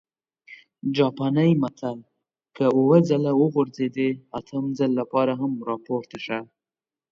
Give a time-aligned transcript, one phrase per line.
[0.97, 1.99] جاپانى متل:
[2.55, 6.39] که اووه ځل وغورځېدې، اتم ځل لپاره هم راپورته شه!